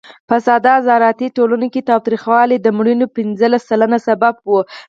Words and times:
په 0.29 0.35
ساده 0.45 0.73
زراعتي 0.87 1.27
ټولنو 1.37 1.67
کې 1.73 1.87
تاوتریخوالی 1.89 2.57
د 2.61 2.67
مړینو 2.77 3.05
پینځلس 3.15 3.61
سلنه 3.69 3.97
سبب 4.07 4.35
و. 4.47 4.49